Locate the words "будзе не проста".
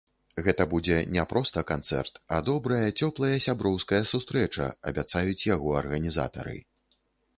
0.69-1.63